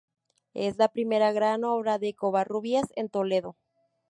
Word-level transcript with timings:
Es 0.55 0.79
la 0.79 0.87
primera 0.91 1.31
gran 1.31 1.63
obra 1.63 1.99
de 1.99 2.15
Covarrubias 2.15 2.91
en 2.95 3.07
Toledo. 3.07 3.55